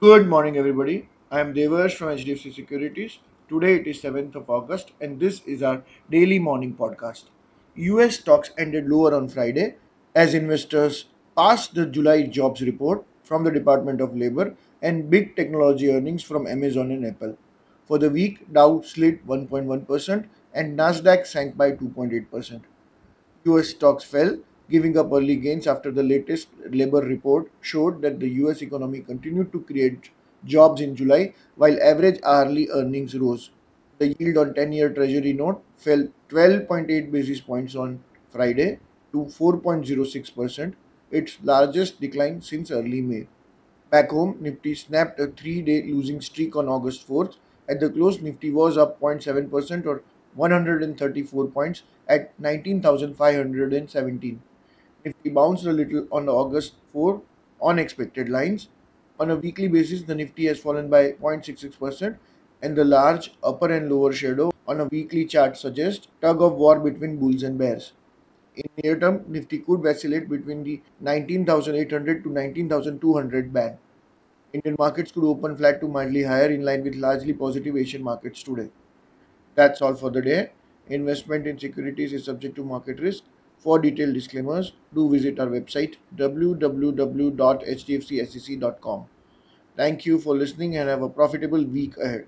Good 0.00 0.28
morning, 0.28 0.56
everybody. 0.56 1.08
I 1.28 1.40
am 1.40 1.52
Devarsh 1.52 1.94
from 1.94 2.16
HDFC 2.16 2.54
Securities. 2.54 3.18
Today 3.48 3.74
it 3.78 3.86
is 3.88 4.00
7th 4.00 4.36
of 4.36 4.48
August, 4.48 4.92
and 5.00 5.18
this 5.18 5.42
is 5.44 5.60
our 5.60 5.82
daily 6.08 6.38
morning 6.38 6.76
podcast. 6.76 7.24
US 7.74 8.20
stocks 8.20 8.52
ended 8.56 8.88
lower 8.88 9.12
on 9.12 9.26
Friday 9.28 9.74
as 10.14 10.34
investors 10.34 11.06
passed 11.36 11.74
the 11.74 11.84
July 11.84 12.22
jobs 12.22 12.62
report 12.62 13.04
from 13.24 13.42
the 13.42 13.50
Department 13.50 14.00
of 14.00 14.16
Labor 14.16 14.54
and 14.80 15.10
big 15.10 15.34
technology 15.34 15.90
earnings 15.90 16.22
from 16.22 16.46
Amazon 16.46 16.92
and 16.92 17.04
Apple. 17.04 17.36
For 17.84 17.98
the 17.98 18.08
week, 18.08 18.52
Dow 18.52 18.82
slid 18.82 19.26
1.1% 19.26 20.26
and 20.54 20.78
Nasdaq 20.78 21.26
sank 21.26 21.56
by 21.56 21.72
2.8%. 21.72 22.60
US 23.46 23.70
stocks 23.70 24.04
fell, 24.04 24.38
giving 24.70 24.96
up 24.98 25.12
early 25.12 25.36
gains 25.36 25.66
after 25.66 25.90
the 25.90 26.02
latest 26.02 26.48
labor 26.70 27.00
report 27.00 27.50
showed 27.60 28.02
that 28.02 28.20
the 28.20 28.28
US 28.42 28.62
economy 28.62 29.00
continued 29.00 29.52
to 29.52 29.60
create 29.60 30.10
jobs 30.44 30.80
in 30.80 30.94
July 30.94 31.34
while 31.56 31.82
average 31.82 32.20
hourly 32.22 32.68
earnings 32.70 33.18
rose. 33.18 33.50
The 33.98 34.14
yield 34.18 34.36
on 34.38 34.54
10 34.54 34.72
year 34.72 34.90
Treasury 34.90 35.32
note 35.32 35.62
fell 35.76 36.08
12.8 36.28 37.10
basis 37.10 37.40
points 37.40 37.74
on 37.74 38.00
Friday 38.30 38.78
to 39.12 39.24
4.06%, 39.26 40.74
its 41.10 41.38
largest 41.42 42.00
decline 42.00 42.42
since 42.42 42.70
early 42.70 43.00
May. 43.00 43.26
Back 43.90 44.10
home, 44.10 44.36
Nifty 44.40 44.74
snapped 44.74 45.18
a 45.20 45.26
three 45.28 45.62
day 45.62 45.82
losing 45.82 46.20
streak 46.20 46.56
on 46.56 46.68
August 46.68 47.06
4th. 47.08 47.36
At 47.68 47.80
the 47.80 47.90
close, 47.90 48.20
Nifty 48.20 48.50
was 48.50 48.76
up 48.78 49.00
0.7% 49.00 49.86
or 49.86 50.02
134 50.34 51.46
points 51.48 51.82
at 52.06 52.38
19,517. 52.38 54.42
Nifty 55.04 55.30
bounced 55.30 55.66
a 55.66 55.72
little 55.72 56.06
on 56.10 56.28
August 56.28 56.74
4 56.92 57.22
on 57.60 57.78
expected 57.78 58.28
lines. 58.28 58.68
On 59.20 59.30
a 59.30 59.36
weekly 59.36 59.68
basis, 59.68 60.02
the 60.02 60.14
Nifty 60.14 60.46
has 60.46 60.60
fallen 60.60 60.88
by 60.88 61.12
0.66%, 61.12 62.16
and 62.62 62.76
the 62.76 62.84
large 62.84 63.32
upper 63.42 63.72
and 63.72 63.90
lower 63.90 64.12
shadow 64.12 64.50
on 64.66 64.80
a 64.80 64.84
weekly 64.84 65.24
chart 65.24 65.56
suggests 65.56 66.08
tug 66.20 66.42
of 66.42 66.54
war 66.54 66.78
between 66.78 67.16
bulls 67.18 67.42
and 67.42 67.58
bears. 67.58 67.92
In 68.56 68.64
near 68.82 68.98
term, 68.98 69.24
Nifty 69.28 69.60
could 69.60 69.82
vacillate 69.82 70.28
between 70.28 70.64
the 70.64 70.80
19,800 71.00 72.24
to 72.24 72.30
19,200 72.30 73.52
band. 73.52 73.78
Indian 74.52 74.76
markets 74.78 75.12
could 75.12 75.24
open 75.24 75.56
flat 75.56 75.80
to 75.80 75.88
mildly 75.88 76.22
higher 76.24 76.50
in 76.50 76.64
line 76.64 76.82
with 76.82 76.94
largely 76.94 77.32
positive 77.32 77.76
Asian 77.76 78.02
markets 78.02 78.42
today. 78.42 78.70
That's 79.54 79.80
all 79.82 79.94
for 79.94 80.10
the 80.10 80.22
day. 80.22 80.50
Investment 80.88 81.46
in 81.46 81.58
securities 81.58 82.12
is 82.12 82.24
subject 82.24 82.56
to 82.56 82.64
market 82.64 82.98
risk. 82.98 83.24
For 83.68 83.78
detailed 83.78 84.14
disclaimers, 84.14 84.72
do 84.94 85.10
visit 85.10 85.38
our 85.38 85.48
website 85.48 85.96
www.hdfcsec.com. 86.16 89.04
Thank 89.76 90.06
you 90.06 90.18
for 90.18 90.34
listening 90.36 90.76
and 90.76 90.88
have 90.88 91.02
a 91.02 91.08
profitable 91.10 91.62
week 91.64 91.96
ahead. 91.98 92.26